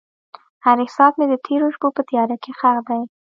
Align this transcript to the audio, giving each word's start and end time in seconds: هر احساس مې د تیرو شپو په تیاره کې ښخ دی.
هر 0.65 0.77
احساس 0.85 1.13
مې 1.19 1.25
د 1.29 1.33
تیرو 1.45 1.67
شپو 1.75 1.87
په 1.97 2.01
تیاره 2.09 2.35
کې 2.43 2.51
ښخ 2.59 2.77
دی. 2.89 3.01